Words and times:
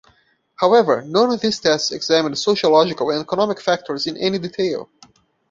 However, 0.55 1.03
none 1.03 1.29
of 1.31 1.41
these 1.41 1.59
tests 1.59 1.91
examined 1.91 2.35
sociological 2.39 3.11
and 3.11 3.21
economic 3.21 3.61
factors 3.61 4.07
in 4.07 4.17
any 4.17 4.39
detail. 4.39 4.89